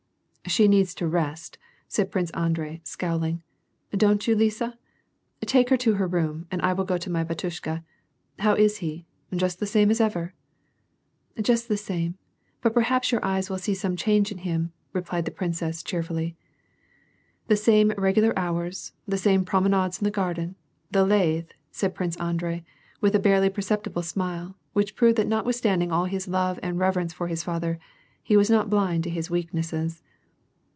[0.47, 1.55] "She needs to rest/'
[1.87, 3.41] said Prince Andrei, scowling,
[3.95, 4.77] "Don't you Lisa?
[5.45, 7.83] Take lier to her room and I will go to my bat yushka.
[8.39, 9.05] How is he?
[9.33, 10.33] Just the same as ever?"
[11.05, 12.17] *' Just the same;
[12.59, 16.35] but perhaps your eyes will see some change in him," replied the princess, cheerfully.
[17.45, 20.55] *• The same regular hours, the same promenades in the gar den,
[20.91, 22.65] the lathe?" asked Prince Andrei,
[22.99, 27.13] with a barely percepti ble smile, which proved that notwithstanding all his love and reverence
[27.13, 27.79] for his father,
[28.21, 30.03] he was not blind to his weaknesses.